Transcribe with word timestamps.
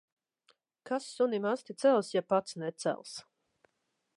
Kas 0.89 1.09
sunim 1.17 1.45
asti 1.51 1.75
cels, 1.83 2.09
ja 2.15 2.23
pats 2.33 2.59
necels. 2.63 3.13